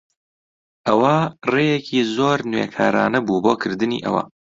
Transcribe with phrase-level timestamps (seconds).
[0.87, 1.15] ئەوە
[1.53, 4.23] ڕێیەکی زۆر نوێکارانە بوو بۆ کردنی ئەوە.